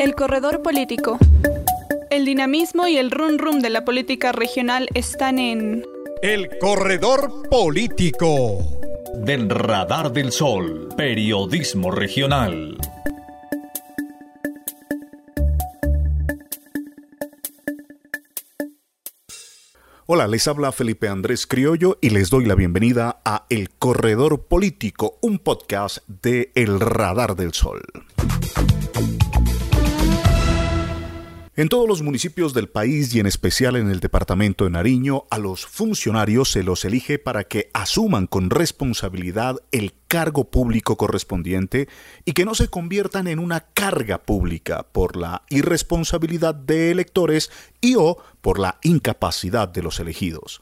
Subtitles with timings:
[0.00, 1.18] El corredor político.
[2.08, 5.84] El dinamismo y el rum rum de la política regional están en...
[6.22, 8.80] El corredor político.
[9.14, 12.78] Del radar del sol, periodismo regional.
[20.06, 25.18] Hola, les habla Felipe Andrés Criollo y les doy la bienvenida a El Corredor Político,
[25.20, 27.82] un podcast de El Radar del Sol.
[31.56, 35.38] En todos los municipios del país y en especial en el departamento de Nariño, a
[35.38, 41.88] los funcionarios se los elige para que asuman con responsabilidad el cargo público correspondiente
[42.24, 47.96] y que no se conviertan en una carga pública por la irresponsabilidad de electores y
[47.96, 50.60] o por la incapacidad de los elegidos.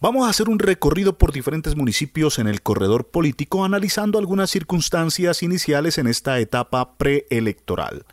[0.00, 5.42] Vamos a hacer un recorrido por diferentes municipios en el corredor político analizando algunas circunstancias
[5.42, 8.04] iniciales en esta etapa preelectoral.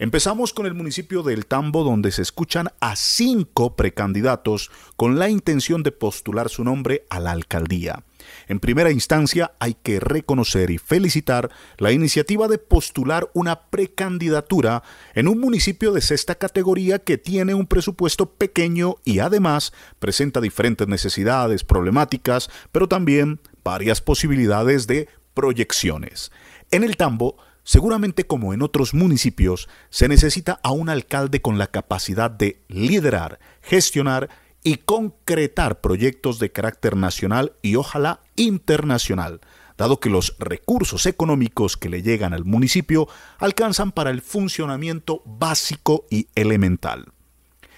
[0.00, 5.82] Empezamos con el municipio del Tambo, donde se escuchan a cinco precandidatos con la intención
[5.82, 8.02] de postular su nombre a la alcaldía.
[8.48, 14.82] En primera instancia, hay que reconocer y felicitar la iniciativa de postular una precandidatura
[15.14, 20.88] en un municipio de sexta categoría que tiene un presupuesto pequeño y además presenta diferentes
[20.88, 26.32] necesidades, problemáticas, pero también varias posibilidades de proyecciones.
[26.70, 31.66] En el Tambo, Seguramente como en otros municipios, se necesita a un alcalde con la
[31.66, 34.28] capacidad de liderar, gestionar
[34.62, 39.40] y concretar proyectos de carácter nacional y ojalá internacional,
[39.76, 43.08] dado que los recursos económicos que le llegan al municipio
[43.38, 47.12] alcanzan para el funcionamiento básico y elemental.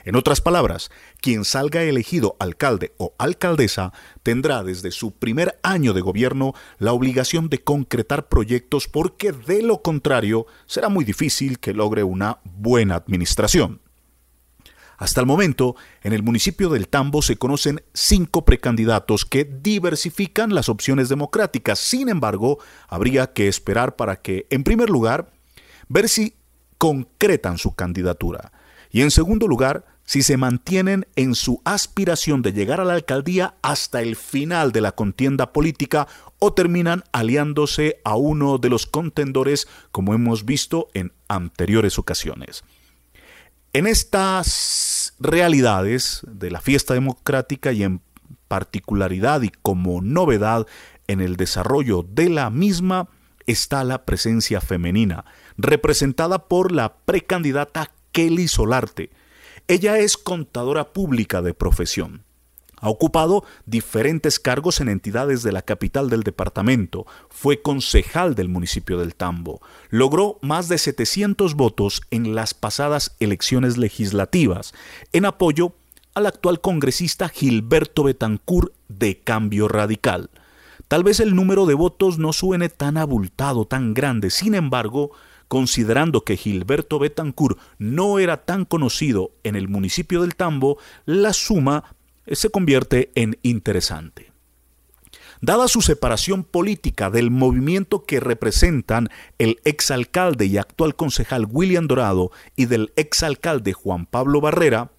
[0.05, 6.01] En otras palabras, quien salga elegido alcalde o alcaldesa tendrá desde su primer año de
[6.01, 12.03] gobierno la obligación de concretar proyectos porque de lo contrario será muy difícil que logre
[12.03, 13.81] una buena administración.
[14.99, 20.69] Hasta el momento, en el municipio del Tambo se conocen cinco precandidatos que diversifican las
[20.69, 21.81] opciones democráticas.
[21.81, 25.33] Sin embargo, habría que esperar para que, en primer lugar,
[25.89, 26.37] ver si
[26.79, 28.53] concretan su candidatura.
[28.93, 33.55] Y en segundo lugar, si se mantienen en su aspiración de llegar a la alcaldía
[33.63, 36.09] hasta el final de la contienda política
[36.39, 42.65] o terminan aliándose a uno de los contendores como hemos visto en anteriores ocasiones.
[43.73, 48.03] En estas realidades de la fiesta democrática y en
[48.49, 50.67] particularidad y como novedad
[51.07, 53.09] en el desarrollo de la misma
[53.47, 55.25] está la presencia femenina,
[55.57, 59.11] representada por la precandidata Kelly Solarte,
[59.73, 62.25] ella es contadora pública de profesión.
[62.77, 67.07] Ha ocupado diferentes cargos en entidades de la capital del departamento.
[67.31, 69.63] Fue concejal del municipio del Tambo.
[69.89, 74.75] Logró más de 700 votos en las pasadas elecciones legislativas
[75.13, 75.75] en apoyo
[76.15, 80.29] al actual congresista Gilberto Betancourt de Cambio Radical.
[80.89, 84.29] Tal vez el número de votos no suene tan abultado, tan grande.
[84.29, 85.13] Sin embargo,
[85.53, 91.95] Considerando que Gilberto Betancourt no era tan conocido en el municipio del Tambo, la suma
[92.25, 94.33] eh, se convierte en interesante.
[95.43, 102.31] Dada su separación política del movimiento que representan el exalcalde y actual concejal William Dorado
[102.57, 104.91] y del exalcalde Juan Pablo Barrera,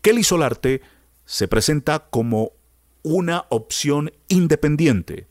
[0.00, 0.80] Kelly Solarte
[1.26, 2.52] se presenta como
[3.02, 5.26] una opción independiente.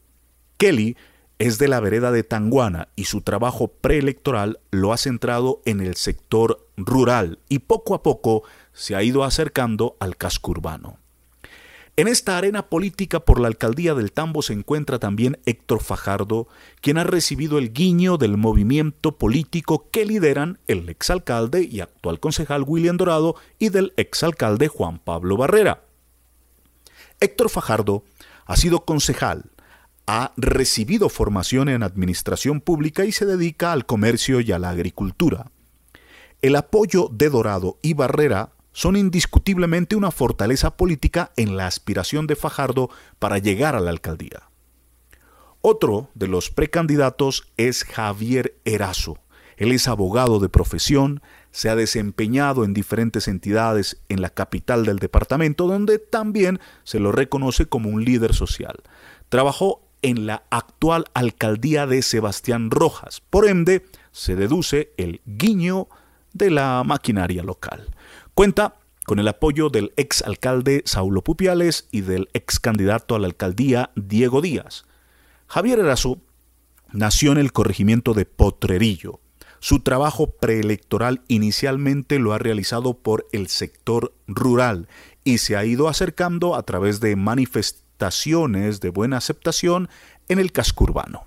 [0.57, 0.95] Kelly
[1.39, 5.95] es de la vereda de Tanguana y su trabajo preelectoral lo ha centrado en el
[5.95, 10.99] sector rural y poco a poco se ha ido acercando al casco urbano.
[11.95, 16.47] En esta arena política por la alcaldía del Tambo se encuentra también Héctor Fajardo,
[16.81, 22.63] quien ha recibido el guiño del movimiento político que lideran el exalcalde y actual concejal
[22.65, 25.83] William Dorado y del exalcalde Juan Pablo Barrera.
[27.19, 28.03] Héctor Fajardo
[28.45, 29.43] ha sido concejal,
[30.11, 35.51] ha recibido formación en administración pública y se dedica al comercio y a la agricultura.
[36.41, 42.35] El apoyo de Dorado y Barrera son indiscutiblemente una fortaleza política en la aspiración de
[42.35, 42.89] Fajardo
[43.19, 44.49] para llegar a la alcaldía.
[45.61, 49.19] Otro de los precandidatos es Javier Erazo.
[49.57, 51.21] Él es abogado de profesión,
[51.51, 57.11] se ha desempeñado en diferentes entidades en la capital del departamento, donde también se lo
[57.11, 58.81] reconoce como un líder social.
[59.29, 63.21] Trabajó en la actual alcaldía de Sebastián Rojas.
[63.29, 65.87] Por ende, se deduce el guiño
[66.33, 67.95] de la maquinaria local.
[68.33, 68.75] Cuenta
[69.05, 73.91] con el apoyo del ex alcalde Saulo Pupiales y del ex candidato a la alcaldía
[73.95, 74.85] Diego Díaz.
[75.47, 76.19] Javier Erazo
[76.91, 79.19] nació en el corregimiento de Potrerillo.
[79.61, 84.87] su trabajo preelectoral inicialmente lo ha realizado por el sector rural
[85.25, 89.89] y se ha ido acercando a través de manifestaciones de buena aceptación
[90.29, 91.25] en el casco urbano.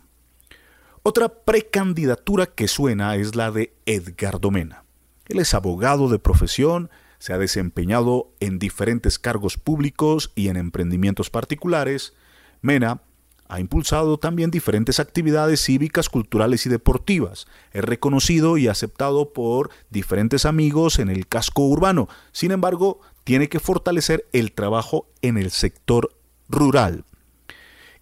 [1.03, 4.85] Otra precandidatura que suena es la de Edgardo Mena.
[5.27, 11.29] Él es abogado de profesión, se ha desempeñado en diferentes cargos públicos y en emprendimientos
[11.29, 12.15] particulares.
[12.63, 13.03] Mena
[13.49, 17.47] ha impulsado también diferentes actividades cívicas, culturales y deportivas.
[17.73, 22.09] Es reconocido y aceptado por diferentes amigos en el casco urbano.
[22.33, 26.15] Sin embargo, tiene que fortalecer el trabajo en el sector
[26.49, 27.05] rural.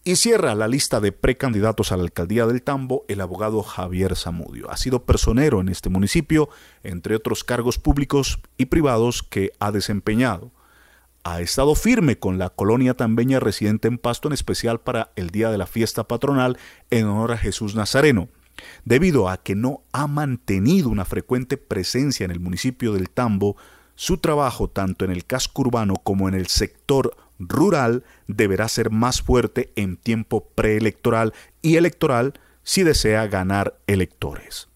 [0.02, 4.70] Y cierra la lista de precandidatos a la alcaldía del Tambo el abogado Javier Zamudio.
[4.70, 6.48] Ha sido personero en este municipio,
[6.82, 10.52] entre otros cargos públicos y privados que ha desempeñado.
[11.22, 15.50] Ha estado firme con la colonia tambeña residente en Pasto, en especial para el día
[15.50, 16.56] de la fiesta patronal
[16.90, 18.28] en honor a Jesús Nazareno.
[18.86, 23.56] Debido a que no ha mantenido una frecuente presencia en el municipio del Tambo,
[23.96, 29.22] su trabajo tanto en el casco urbano como en el sector rural deberá ser más
[29.22, 34.68] fuerte en tiempo preelectoral y electoral si desea ganar electores.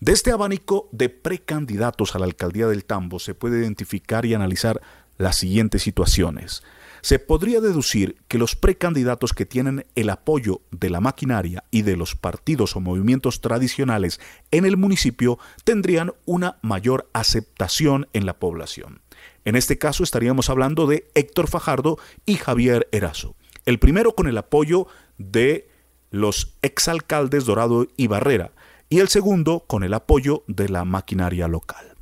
[0.00, 4.82] De este abanico de precandidatos a la alcaldía del Tambo se puede identificar y analizar
[5.16, 6.62] las siguientes situaciones
[7.04, 11.98] se podría deducir que los precandidatos que tienen el apoyo de la maquinaria y de
[11.98, 14.20] los partidos o movimientos tradicionales
[14.50, 19.02] en el municipio tendrían una mayor aceptación en la población.
[19.44, 23.36] En este caso estaríamos hablando de Héctor Fajardo y Javier Erazo.
[23.66, 24.86] El primero con el apoyo
[25.18, 25.68] de
[26.10, 28.52] los exalcaldes Dorado y Barrera
[28.88, 31.94] y el segundo con el apoyo de la maquinaria local.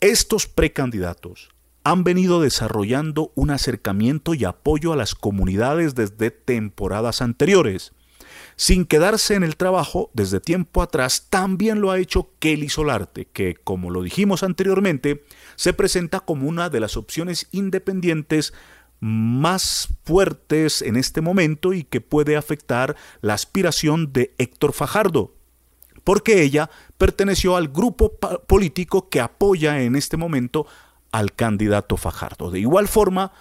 [0.00, 1.50] Estos precandidatos
[1.84, 7.92] han venido desarrollando un acercamiento y apoyo a las comunidades desde temporadas anteriores.
[8.56, 13.54] Sin quedarse en el trabajo, desde tiempo atrás también lo ha hecho Kelly Solarte, que,
[13.54, 15.24] como lo dijimos anteriormente,
[15.56, 18.52] se presenta como una de las opciones independientes
[19.00, 25.34] más fuertes en este momento y que puede afectar la aspiración de Héctor Fajardo,
[26.04, 28.12] porque ella perteneció al grupo
[28.46, 30.66] político que apoya en este momento
[31.10, 32.50] al candidato Fajardo.
[32.50, 33.32] De igual forma,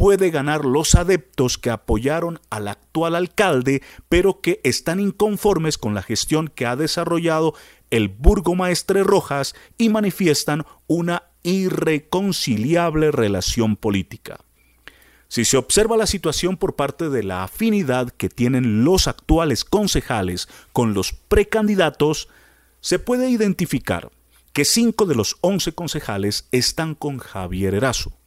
[0.00, 6.00] puede ganar los adeptos que apoyaron al actual alcalde, pero que están inconformes con la
[6.00, 7.52] gestión que ha desarrollado
[7.90, 14.40] el burgomaestre Rojas y manifiestan una irreconciliable relación política.
[15.28, 20.48] Si se observa la situación por parte de la afinidad que tienen los actuales concejales
[20.72, 22.28] con los precandidatos,
[22.80, 24.10] se puede identificar
[24.54, 28.19] que cinco de los once concejales están con Javier Erazo.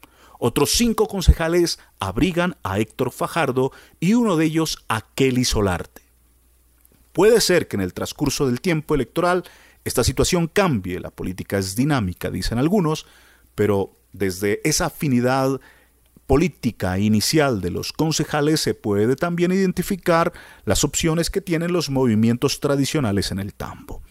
[0.46, 6.02] Otros cinco concejales abrigan a Héctor Fajardo y uno de ellos a Kelly Solarte.
[7.14, 9.46] Puede ser que en el transcurso del tiempo electoral
[9.86, 13.06] esta situación cambie, la política es dinámica, dicen algunos,
[13.56, 15.62] pero desde esa afinidad
[16.28, 20.34] política inicial de los concejales se puede también identificar
[20.66, 24.02] las opciones que tienen los movimientos tradicionales en el tambo.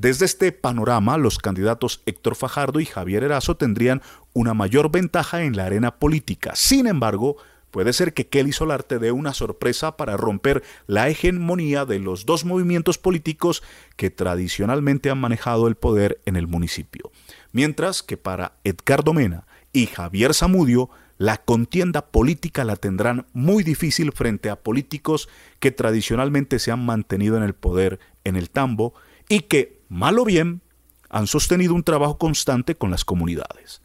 [0.00, 4.00] Desde este panorama, los candidatos Héctor Fajardo y Javier Erazo tendrían
[4.32, 6.52] una mayor ventaja en la arena política.
[6.54, 7.36] Sin embargo,
[7.72, 12.44] puede ser que Kelly Solarte dé una sorpresa para romper la hegemonía de los dos
[12.44, 13.64] movimientos políticos
[13.96, 17.10] que tradicionalmente han manejado el poder en el municipio.
[17.50, 24.12] Mientras que para Edgardo Mena y Javier Zamudio, la contienda política la tendrán muy difícil
[24.12, 28.94] frente a políticos que tradicionalmente se han mantenido en el poder en el tambo
[29.28, 30.62] y que mal o bien,
[31.10, 33.82] han sostenido un trabajo constante con las comunidades.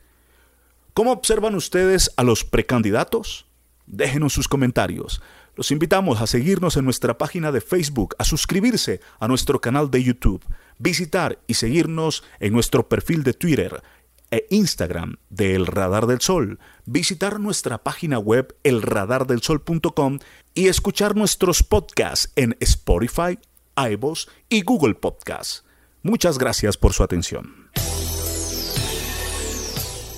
[0.93, 3.48] ¿Cómo observan ustedes a los precandidatos?
[3.88, 5.22] Déjenos sus comentarios.
[5.55, 10.03] Los invitamos a seguirnos en nuestra página de Facebook, a suscribirse a nuestro canal de
[10.03, 10.43] YouTube,
[10.79, 13.83] visitar y seguirnos en nuestro perfil de Twitter
[14.31, 20.19] e Instagram de El Radar del Sol, visitar nuestra página web elradardelsol.com
[20.55, 23.38] y escuchar nuestros podcasts en Spotify,
[23.75, 25.63] iVoox y Google Podcasts.
[26.03, 27.69] Muchas gracias por su atención.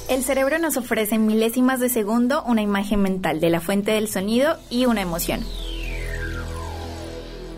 [0.09, 4.07] El cerebro nos ofrece en milésimas de segundo una imagen mental de la fuente del
[4.07, 5.43] sonido y una emoción.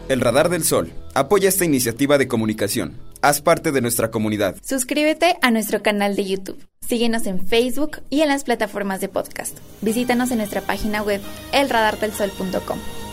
[0.10, 2.98] El Radar del Sol apoya esta iniciativa de comunicación.
[3.22, 4.56] Haz parte de nuestra comunidad.
[4.62, 6.66] Suscríbete a nuestro canal de YouTube.
[6.82, 9.58] Síguenos en Facebook y en las plataformas de podcast.
[9.82, 13.07] Visítanos en nuestra página web elradardelsol.com.